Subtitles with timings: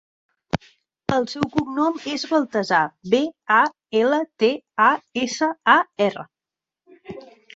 [1.15, 2.79] El seu cognom és Baltasar:
[3.11, 3.19] be,
[3.57, 3.59] a,
[4.01, 4.49] ela, te,
[4.89, 4.89] a,
[5.25, 5.75] essa, a,
[6.09, 6.27] erra.